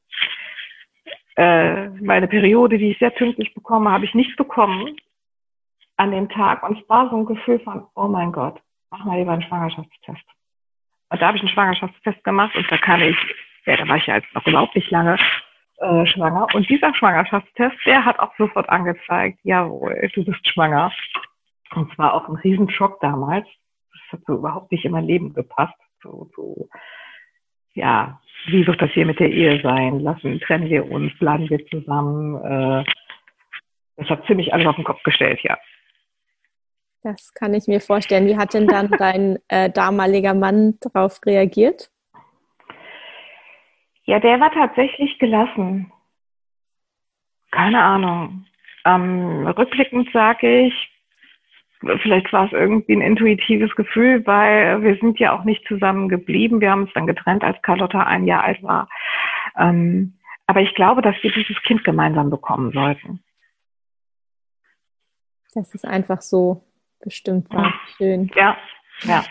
[1.35, 4.95] äh, meine Periode, die ich sehr pünktlich bekomme, habe ich nicht bekommen
[5.97, 6.63] an dem Tag.
[6.63, 10.23] Und es war so ein Gefühl von, oh mein Gott, mach mal lieber einen Schwangerschaftstest.
[11.09, 13.17] Und da habe ich einen Schwangerschaftstest gemacht und da kann ich,
[13.65, 15.17] ja, da war ich ja jetzt noch überhaupt nicht lange
[15.77, 16.47] äh, schwanger.
[16.53, 20.91] Und dieser Schwangerschaftstest, der hat auch sofort angezeigt, jawohl, du bist schwanger.
[21.75, 23.47] Und zwar auch ein Riesenschock damals.
[23.91, 25.75] Das hat so überhaupt nicht in mein Leben gepasst.
[26.01, 26.67] So, so,
[27.73, 29.99] ja, wie wird das hier mit der Ehe sein?
[29.99, 32.35] Lassen, trennen wir uns, bleiben wir zusammen?
[32.43, 32.83] Äh,
[33.97, 35.57] das hat ziemlich alles auf den Kopf gestellt, ja.
[37.03, 38.27] Das kann ich mir vorstellen.
[38.27, 41.91] Wie hat denn dann dein äh, damaliger Mann darauf reagiert?
[44.05, 45.91] Ja, der war tatsächlich gelassen.
[47.51, 48.45] Keine Ahnung.
[48.85, 50.89] Ähm, rückblickend sage ich,
[52.01, 56.61] vielleicht war es irgendwie ein intuitives Gefühl, weil wir sind ja auch nicht zusammen geblieben.
[56.61, 58.89] Wir haben uns dann getrennt, als Carlotta ein Jahr alt war.
[59.57, 63.23] Ähm, aber ich glaube, dass wir dieses Kind gemeinsam bekommen sollten.
[65.53, 66.63] Das ist einfach so
[67.03, 67.73] bestimmt war.
[67.97, 68.29] Schön.
[68.35, 68.57] Ja,
[69.03, 69.23] ja,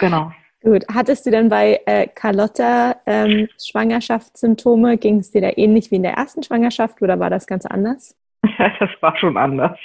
[0.00, 0.32] genau.
[0.62, 0.84] Gut.
[0.92, 4.96] Hattest du denn bei äh, Carlotta ähm, Schwangerschaftssymptome?
[4.96, 8.16] Ging es dir da ähnlich wie in der ersten Schwangerschaft oder war das ganz anders?
[8.58, 9.76] Ja, das war schon anders.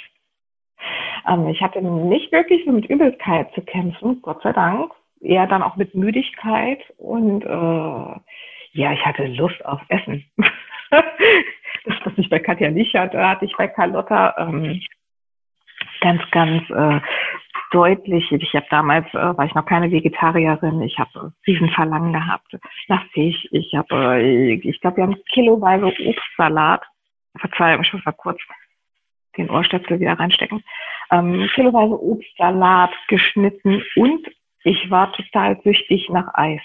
[1.28, 4.92] Ähm, ich hatte nicht wirklich so mit Übelkeit zu kämpfen, Gott sei Dank.
[5.20, 8.20] Eher dann auch mit Müdigkeit und äh,
[8.72, 10.24] ja, ich hatte Lust auf Essen.
[10.90, 14.36] das, was ich bei Katja nicht hatte, hatte ich bei Carlotta.
[14.38, 14.80] Ähm,
[16.00, 17.00] ganz, ganz äh,
[17.70, 18.30] deutlich.
[18.32, 22.56] Ich habe damals, äh, war ich noch keine Vegetarierin, ich habe diesen Verlangen gehabt
[22.88, 23.46] nach Fisch.
[23.50, 26.82] Ich habe, äh, ich glaube, wir haben kiloweise Obstsalat.
[27.38, 28.40] Verzeihung, ich muss mal kurz
[29.36, 30.64] den Ohrstöpsel wieder reinstecken.
[31.10, 34.26] Ähm, kiloweise Obstsalat geschnitten und
[34.64, 36.60] ich war total süchtig nach Eis.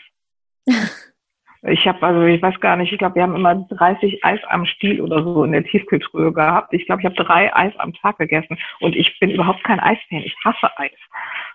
[1.65, 4.65] Ich habe also, ich weiß gar nicht, ich glaube, wir haben immer 30 Eis am
[4.65, 6.73] Stiel oder so in der Tiefkühltruhe gehabt.
[6.73, 10.19] Ich glaube, ich habe drei Eis am Tag gegessen und ich bin überhaupt kein Eisfan.
[10.19, 10.91] Ich hasse Eis.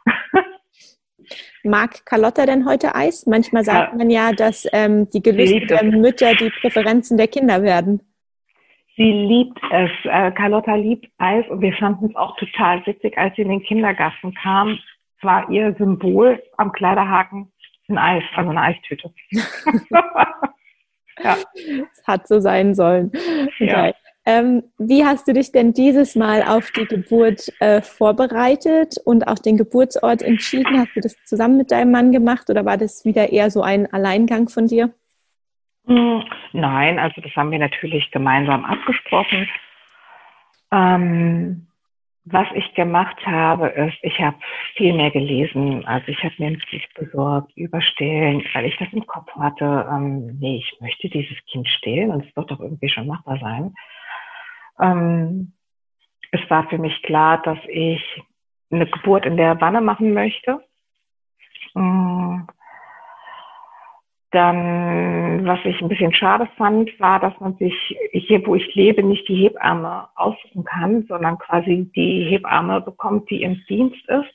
[1.63, 3.27] Mag Carlotta denn heute Eis?
[3.27, 3.99] Manchmal sagt ja.
[3.99, 8.01] man ja, dass ähm, die Gelüste der Mütter die Präferenzen der Kinder werden.
[8.97, 9.91] Sie liebt es.
[10.05, 13.63] Äh, Carlotta liebt Eis und wir fanden es auch total witzig, als sie in den
[13.63, 14.79] Kindergarten kam.
[15.21, 17.53] war ihr Symbol am Kleiderhaken
[17.89, 19.13] ein Eis, also eine Eistüte.
[21.23, 21.37] ja.
[21.55, 23.13] Es hat so sein sollen.
[23.59, 23.93] Ja.
[24.27, 29.39] Ähm, wie hast du dich denn dieses Mal auf die Geburt äh, vorbereitet und auch
[29.39, 30.79] den Geburtsort entschieden?
[30.79, 33.91] Hast du das zusammen mit deinem Mann gemacht oder war das wieder eher so ein
[33.91, 34.93] Alleingang von dir?
[35.87, 39.49] Hm, nein, also das haben wir natürlich gemeinsam abgesprochen.
[40.71, 41.68] Ähm,
[42.33, 44.37] was ich gemacht habe, ist, ich habe
[44.77, 45.85] viel mehr gelesen.
[45.87, 49.87] Also ich habe mir ein Buch besorgt über Stillen, weil ich das im Kopf hatte.
[49.91, 53.75] Ähm, nee, ich möchte dieses Kind stillen und es wird doch irgendwie schon machbar sein.
[54.81, 55.53] Ähm,
[56.31, 58.03] es war für mich klar, dass ich
[58.71, 60.61] eine Geburt in der Wanne machen möchte.
[61.75, 62.47] Ähm,
[64.31, 67.75] dann, was ich ein bisschen schade fand, war, dass man sich
[68.13, 73.43] hier, wo ich lebe, nicht die Hebamme aussuchen kann, sondern quasi die Hebamme bekommt, die
[73.43, 74.35] im Dienst ist.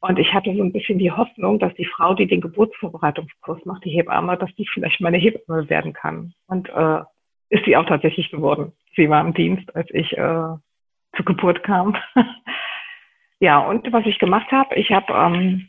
[0.00, 3.84] Und ich hatte so ein bisschen die Hoffnung, dass die Frau, die den Geburtsvorbereitungskurs macht,
[3.84, 6.34] die Hebamme, dass die vielleicht meine Hebamme werden kann.
[6.46, 7.00] Und äh,
[7.48, 8.72] ist sie auch tatsächlich geworden.
[8.94, 10.56] Sie war im Dienst, als ich äh,
[11.16, 11.96] zur Geburt kam.
[13.40, 15.68] ja, und was ich gemacht habe, ich habe ähm,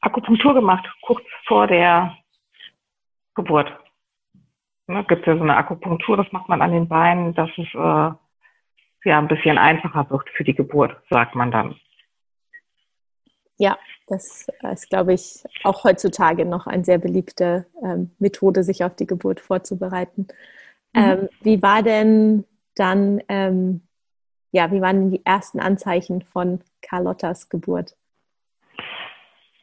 [0.00, 2.16] Akupunktur gemacht, kurz vor der
[3.34, 3.72] Geburt.
[4.86, 8.10] Ne, gibt ja so eine Akupunktur, das macht man an den Beinen, dass es äh,
[9.08, 11.76] ja ein bisschen einfacher wird für die Geburt, sagt man dann.
[13.58, 18.96] Ja, das ist, glaube ich, auch heutzutage noch eine sehr beliebte ähm, Methode, sich auf
[18.96, 20.26] die Geburt vorzubereiten.
[20.92, 21.02] Mhm.
[21.02, 23.82] Ähm, wie war denn dann, ähm,
[24.50, 27.94] ja, wie waren die ersten Anzeichen von Carlottas Geburt?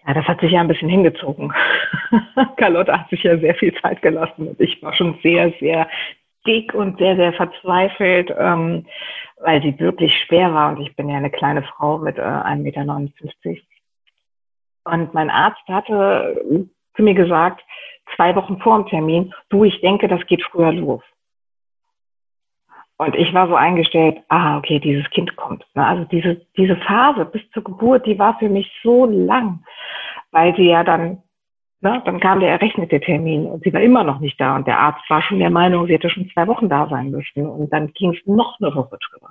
[0.08, 1.54] Ja, das hat sich ja ein bisschen hingezogen.
[2.58, 5.88] Carlotta hat sich ja sehr viel Zeit gelassen und ich war schon sehr, sehr
[6.46, 8.86] dick und sehr, sehr verzweifelt, ähm,
[9.42, 12.58] weil sie wirklich schwer war und ich bin ja eine kleine Frau mit äh, 1,59
[12.58, 13.06] Meter.
[14.86, 17.62] Und mein Arzt hatte zu mir gesagt,
[18.16, 21.04] zwei Wochen vor dem Termin, du, ich denke, das geht früher los.
[22.98, 25.66] Und ich war so eingestellt, ah, okay, dieses Kind kommt.
[25.74, 29.64] Also diese, diese Phase bis zur Geburt, die war für mich so lang,
[30.32, 31.24] weil sie ja dann,
[31.82, 34.80] ne, dann kam der errechnete Termin und sie war immer noch nicht da und der
[34.80, 37.94] Arzt war schon der Meinung, sie hätte schon zwei Wochen da sein müssen und dann
[37.94, 39.30] ging es noch eine Woche drüber.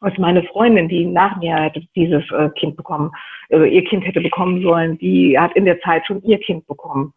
[0.00, 3.10] Und meine Freundin, die nach mir hätte dieses äh, Kind bekommen,
[3.50, 7.12] also ihr Kind hätte bekommen sollen, die hat in der Zeit schon ihr Kind bekommen.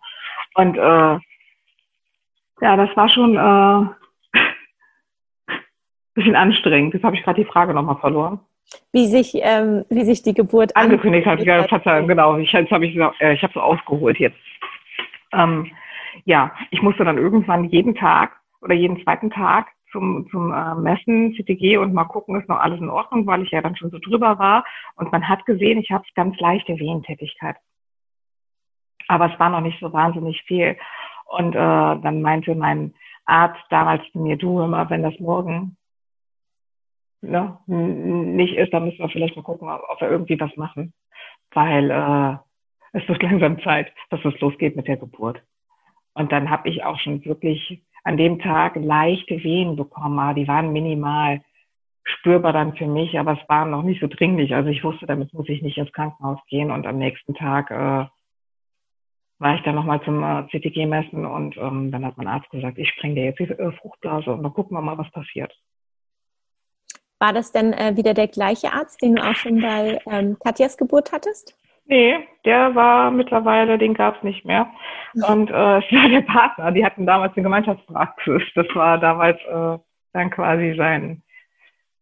[0.56, 1.20] Und äh,
[2.62, 4.40] ja, das war schon äh,
[6.14, 6.94] bisschen anstrengend.
[6.94, 8.42] Jetzt habe ich gerade die Frage nochmal verloren.
[8.92, 11.44] Wie sich, ähm, wie sich die Geburt angekündigt hat.
[11.44, 12.38] Ja, Verzeihung, genau.
[12.38, 14.38] Ich, jetzt habe ich, äh, ich habe so ausgeholt jetzt.
[15.32, 15.72] Ähm,
[16.26, 21.34] ja, ich musste dann irgendwann jeden Tag oder jeden zweiten Tag zum, zum äh, Messen,
[21.36, 24.00] CTG und mal gucken, ist noch alles in Ordnung, weil ich ja dann schon so
[24.00, 24.66] drüber war.
[24.96, 27.56] Und man hat gesehen, ich habe ganz leichte Wehentätigkeit.
[29.08, 30.78] Aber es war noch nicht so wahnsinnig viel.
[31.26, 32.94] Und äh, dann meinte mein
[33.26, 35.78] Arzt damals zu mir, du immer, wenn das morgen
[37.24, 40.94] ne, nicht ist, dann müssen wir vielleicht mal gucken, ob wir irgendwie was machen.
[41.52, 42.38] Weil äh,
[42.94, 45.42] es wird langsam Zeit, dass es losgeht mit der Geburt.
[46.14, 50.48] Und dann habe ich auch schon wirklich an dem Tag leichte Wehen bekommen, aber die
[50.48, 51.42] waren minimal
[52.04, 54.54] spürbar dann für mich, aber es war noch nicht so dringlich.
[54.54, 58.06] Also ich wusste, damit muss ich nicht ins Krankenhaus gehen und am nächsten Tag äh,
[59.40, 62.78] war ich dann nochmal zum äh, CTG messen und ähm, dann hat mein Arzt gesagt,
[62.78, 65.54] ich spreng dir jetzt die äh, Fruchtblase und dann gucken wir mal, was passiert.
[67.24, 70.76] War das denn äh, wieder der gleiche Arzt, den du auch schon bei ähm, Katjas
[70.76, 71.56] Geburt hattest?
[71.86, 74.70] Nee, der war mittlerweile, den gab es nicht mehr.
[75.14, 78.42] Und äh, es war der Partner, die hatten damals eine Gemeinschaftspraxis.
[78.56, 79.78] Das war damals äh,
[80.12, 81.24] dann quasi sein,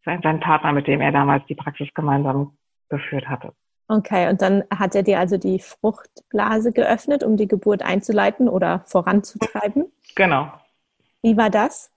[0.04, 2.56] sein, sein Partner, mit dem er damals die Praxis gemeinsam
[2.88, 3.52] geführt hatte.
[3.86, 8.80] Okay, und dann hat er dir also die Fruchtblase geöffnet, um die Geburt einzuleiten oder
[8.86, 9.84] voranzutreiben?
[10.16, 10.52] Genau.
[11.22, 11.92] Wie war das?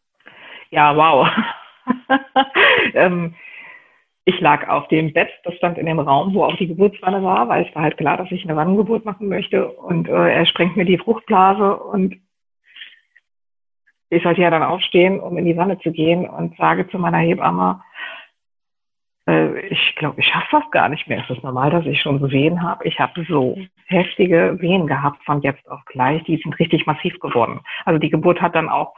[0.69, 1.27] Ja, wow.
[2.93, 3.35] ähm,
[4.25, 7.47] ich lag auf dem Bett, das stand in dem Raum, wo auch die Geburtswanne war,
[7.47, 9.67] weil es war halt klar, dass ich eine Wannengeburt machen möchte.
[9.67, 12.15] Und äh, er sprengt mir die Fruchtblase und
[14.09, 17.19] ich sollte ja dann aufstehen, um in die Wanne zu gehen und sage zu meiner
[17.19, 17.81] Hebamme,
[19.27, 21.23] äh, ich glaube, ich schaffe das gar nicht mehr.
[21.23, 22.87] Es ist normal, dass ich schon so Wehen habe.
[22.87, 26.23] Ich habe so heftige Wehen gehabt von jetzt auf gleich.
[26.23, 27.61] Die sind richtig massiv geworden.
[27.85, 28.95] Also die Geburt hat dann auch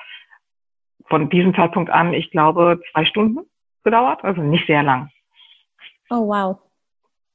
[1.10, 3.40] von diesem Zeitpunkt an, ich glaube, zwei Stunden
[3.84, 5.10] gedauert, also nicht sehr lang.
[6.10, 6.58] Oh, wow.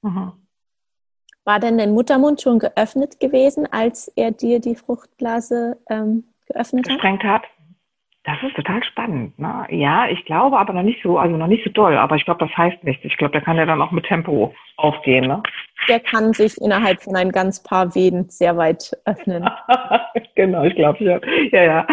[0.02, 0.32] Mhm.
[1.44, 6.94] War denn dein Muttermund schon geöffnet gewesen, als er dir die Fruchtblase ähm, geöffnet hat?
[6.94, 7.42] Gesprengt hat?
[8.24, 9.36] Das ist total spannend.
[9.36, 9.66] Ne?
[9.70, 12.46] Ja, ich glaube aber noch nicht so, also noch nicht so doll, aber ich glaube,
[12.46, 13.04] das heißt nichts.
[13.04, 15.26] Ich glaube, der kann ja dann auch mit Tempo aufgehen.
[15.26, 15.42] Ne?
[15.88, 19.50] Der kann sich innerhalb von ein ganz paar Wehen sehr weit öffnen.
[20.36, 21.18] genau, ich glaube, ja.
[21.50, 21.86] ja, ja.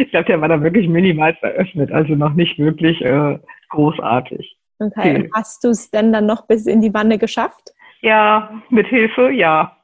[0.00, 3.38] Ich glaube, der war da wirklich minimal eröffnet, also noch nicht wirklich äh,
[3.70, 4.56] großartig.
[4.78, 7.72] Okay, und hast du es denn dann noch bis in die Wanne geschafft?
[8.00, 9.76] Ja, mit Hilfe, ja.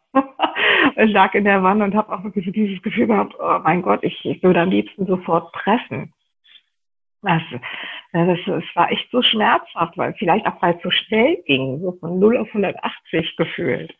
[0.96, 4.24] Lag in der Wanne und habe auch wirklich dieses Gefühl gehabt, oh mein Gott, ich,
[4.24, 6.12] ich würde am liebsten sofort pressen.
[7.22, 7.42] Das,
[8.12, 11.92] das, das war echt so schmerzhaft, weil vielleicht auch weil es so schnell ging, so
[11.98, 13.92] von 0 auf 180 gefühlt.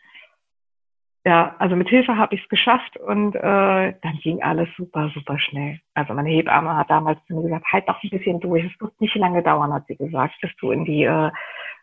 [1.26, 5.38] Ja, also mit Hilfe habe ich es geschafft und äh, dann ging alles super, super
[5.38, 5.80] schnell.
[5.94, 8.98] Also meine Hebamme hat damals zu mir gesagt, halt noch ein bisschen durch, es wird
[9.00, 11.30] nicht lange dauern, hat sie gesagt, bis du in die äh,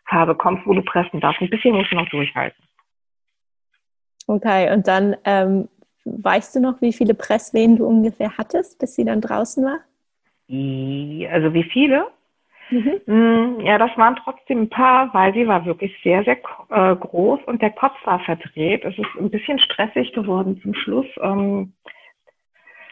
[0.08, 1.42] Farbe kommst, wo du pressen darfst.
[1.42, 2.60] Ein bisschen musst du noch durchhalten.
[4.26, 5.68] Okay, und dann ähm,
[6.04, 9.78] weißt du noch, wie viele Presswehen du ungefähr hattest, bis sie dann draußen war?
[11.30, 12.06] Also wie viele?
[12.70, 13.00] Mhm.
[13.06, 16.36] Mm, ja, das waren trotzdem ein paar, weil sie war wirklich sehr, sehr
[16.70, 18.84] äh, groß und der Kopf war verdreht.
[18.84, 21.06] Es ist ein bisschen stressig geworden zum Schluss.
[21.20, 21.74] Ähm,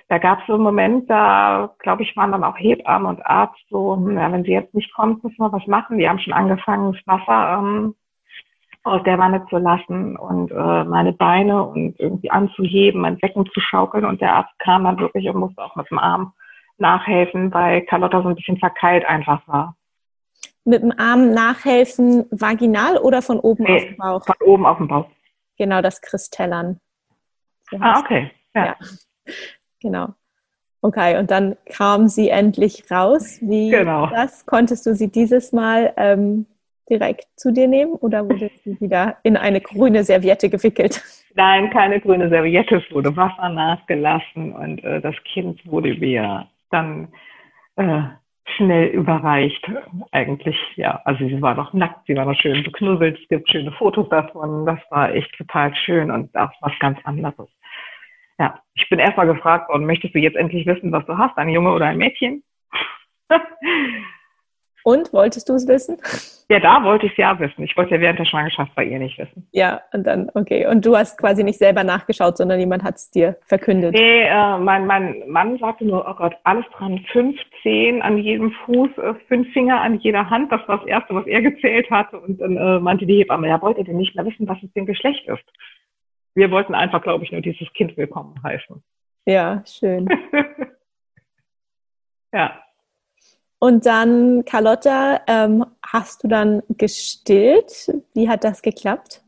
[0.08, 3.58] da gab es so einen Moment, da glaube ich, waren dann auch Hebammen und Arzt
[3.70, 5.98] so, hm, ja, wenn sie jetzt nicht kommt, müssen wir was machen.
[5.98, 7.94] Die haben schon angefangen, das Wasser ähm,
[8.84, 13.60] aus der Wanne zu lassen und äh, meine Beine und irgendwie anzuheben, mein Becken zu
[13.60, 14.04] schaukeln.
[14.04, 16.34] Und der Arzt kam dann wirklich und musste auch mit dem Arm
[16.76, 19.76] nachhelfen, weil Carlotta so ein bisschen verkeilt einfach war.
[20.66, 24.24] Mit dem Arm nachhelfen vaginal oder von oben nee, auf dem Bauch?
[24.26, 25.06] Von oben auf dem Bauch.
[25.56, 26.78] Genau, das Kristellern.
[27.70, 28.30] So ah, okay.
[28.54, 28.66] Ja.
[28.66, 28.76] ja.
[29.80, 30.14] Genau.
[30.80, 33.38] Okay, und dann kam sie endlich raus.
[33.42, 34.06] Wie genau.
[34.06, 34.46] das?
[34.46, 36.46] Konntest du sie dieses Mal ähm,
[36.88, 41.02] direkt zu dir nehmen oder wurde sie wieder in eine grüne Serviette gewickelt?
[41.34, 47.08] Nein, keine grüne Serviette, es wurde Wasser nachgelassen und äh, das Kind wurde mir dann
[47.76, 48.02] äh,
[48.56, 49.66] schnell überreicht.
[50.12, 53.72] Eigentlich, ja, also sie war noch nackt, sie war noch schön beknubbelt, es gibt schöne
[53.72, 57.48] Fotos davon, das war echt total schön und auch was ganz anderes.
[58.38, 61.48] Ja, ich bin erstmal gefragt worden, möchtest du jetzt endlich wissen, was du hast, ein
[61.48, 62.42] Junge oder ein Mädchen?
[64.84, 65.96] Und wolltest du es wissen?
[66.50, 67.64] Ja, da wollte ich es ja wissen.
[67.64, 69.48] Ich wollte ja während der Schwangerschaft bei ihr nicht wissen.
[69.50, 70.66] Ja, und dann, okay.
[70.66, 73.94] Und du hast quasi nicht selber nachgeschaut, sondern jemand hat es dir verkündet.
[73.94, 78.52] Nee, äh, mein, mein Mann sagte nur, oh Gott, alles dran, fünf Zehen an jedem
[78.66, 80.52] Fuß, äh, fünf Finger an jeder Hand.
[80.52, 82.20] Das war das Erste, was er gezählt hatte.
[82.20, 84.68] Und dann äh, meinte die Hebamme, ja, wollt ihr denn nicht mehr wissen, was es
[84.76, 85.44] ein Geschlecht ist?
[86.34, 88.82] Wir wollten einfach, glaube ich, nur dieses Kind willkommen heißen.
[89.24, 90.10] Ja, schön.
[92.34, 92.63] ja.
[93.64, 97.90] Und dann, Carlotta, ähm, hast du dann gestillt?
[98.12, 99.22] Wie hat das geklappt?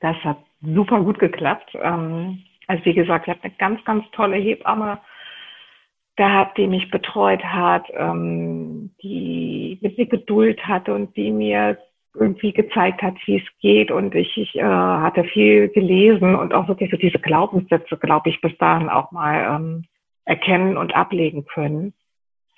[0.00, 1.72] Das hat super gut geklappt.
[1.74, 2.38] Ähm,
[2.68, 4.98] also wie gesagt, ich habe eine ganz, ganz tolle Hebamme
[6.16, 11.76] gehabt, die mich betreut hat, ähm, die mit mir Geduld hatte und die mir
[12.14, 13.90] irgendwie gezeigt hat, wie es geht.
[13.90, 18.40] Und ich, ich äh, hatte viel gelesen und auch wirklich so diese Glaubenssätze, glaube ich,
[18.40, 19.84] bis dahin auch mal ähm,
[20.24, 21.92] erkennen und ablegen können.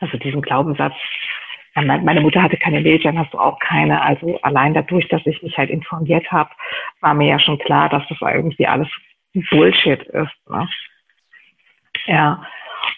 [0.02, 0.94] Also diesen Glaubenssatz,
[1.74, 4.02] meine Mutter hatte keine Milch, dann hast du auch keine.
[4.02, 6.50] Also allein dadurch, dass ich mich halt informiert habe,
[7.00, 8.88] war mir ja schon klar, dass das irgendwie alles
[9.50, 10.50] Bullshit ist.
[10.50, 10.68] Ne?
[12.06, 12.44] Ja.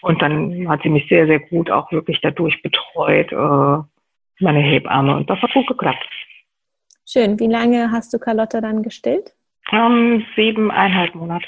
[0.01, 5.15] Und dann hat sie mich sehr, sehr gut auch wirklich dadurch betreut, äh, meine Hebamme.
[5.15, 6.05] Und das hat gut geklappt.
[7.07, 7.39] Schön.
[7.39, 9.31] Wie lange hast du Carlotta dann gestillt?
[9.71, 11.45] Um, siebeneinhalb Monate.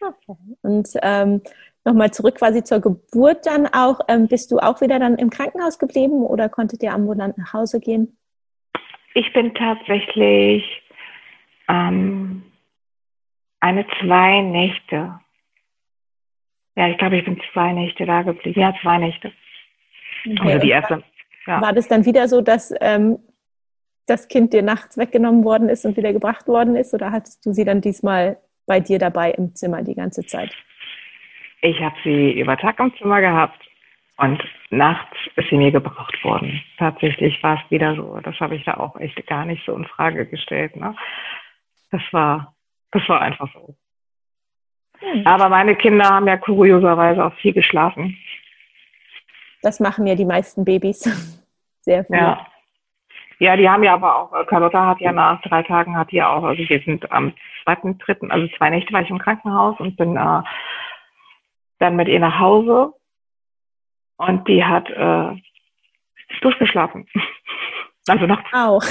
[0.00, 0.38] Okay.
[0.62, 1.40] Und ähm,
[1.84, 4.00] nochmal zurück quasi zur Geburt dann auch.
[4.08, 7.80] Ähm, bist du auch wieder dann im Krankenhaus geblieben oder konntet ihr ambulant nach Hause
[7.80, 8.16] gehen?
[9.14, 10.64] Ich bin tatsächlich
[11.68, 12.44] ähm,
[13.60, 15.20] eine zwei Nächte.
[16.74, 18.58] Ja, ich glaube, ich bin zwei Nächte da geblieben.
[18.60, 19.32] Ja, zwei Nächte.
[20.26, 20.52] Okay.
[20.52, 21.02] Also die erste.
[21.46, 21.60] Ja.
[21.60, 23.18] War das dann wieder so, dass ähm,
[24.06, 26.94] das Kind dir nachts weggenommen worden ist und wieder gebracht worden ist?
[26.94, 30.52] Oder hattest du sie dann diesmal bei dir dabei im Zimmer die ganze Zeit?
[31.62, 33.58] Ich habe sie über Tag im Zimmer gehabt
[34.16, 36.60] und nachts ist sie mir gebraucht worden.
[36.76, 38.18] Tatsächlich war es wieder so.
[38.22, 40.76] Das habe ich da auch echt gar nicht so in Frage gestellt.
[40.76, 40.94] Ne?
[41.92, 42.54] Das war,
[42.90, 43.76] das war einfach so.
[44.98, 45.24] Hm.
[45.24, 48.18] Aber meine Kinder haben ja kurioserweise auch viel geschlafen.
[49.62, 51.00] Das machen ja die meisten Babys.
[51.80, 52.16] Sehr viel.
[52.16, 52.46] Ja.
[53.38, 56.22] Ja, die haben ja aber auch, äh, Carlotta hat ja nach drei Tagen hat die
[56.22, 57.32] auch, also wir sind am
[57.64, 60.42] zweiten, dritten, also zwei Nächte war ich im Krankenhaus und bin äh,
[61.82, 62.92] dann mit ihr nach Hause
[64.16, 65.40] und die hat äh,
[66.40, 67.06] durchgeschlafen.
[68.08, 68.50] Also nachts.
[68.52, 68.82] Auch.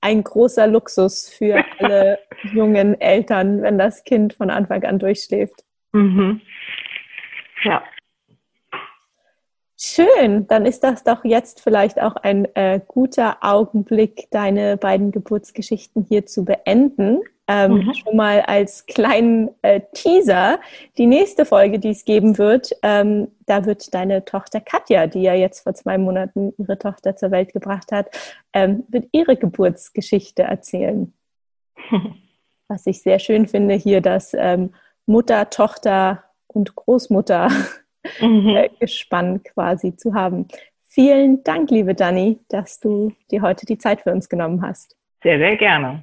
[0.00, 2.20] Ein großer Luxus für alle
[2.54, 5.62] jungen Eltern, wenn das Kind von Anfang an durchschläft.
[5.92, 6.40] Mhm.
[7.64, 7.84] Ja.
[9.78, 16.06] Schön, dann ist das doch jetzt vielleicht auch ein äh, guter Augenblick, deine beiden Geburtsgeschichten
[16.08, 17.20] hier zu beenden.
[17.50, 17.94] Ähm, mhm.
[17.94, 20.60] Schon mal als kleinen äh, Teaser.
[20.98, 25.32] Die nächste Folge, die es geben wird, ähm, da wird deine Tochter Katja, die ja
[25.32, 28.10] jetzt vor zwei Monaten ihre Tochter zur Welt gebracht hat,
[28.52, 31.14] ähm, wird ihre Geburtsgeschichte erzählen.
[32.68, 34.74] Was ich sehr schön finde hier, dass ähm,
[35.06, 37.48] Mutter, Tochter und Großmutter
[38.20, 38.56] mhm.
[38.56, 40.48] Äh, gespannt quasi zu haben.
[40.86, 44.96] Vielen Dank, liebe Dani, dass du dir heute die Zeit für uns genommen hast.
[45.22, 46.02] Sehr, sehr gerne.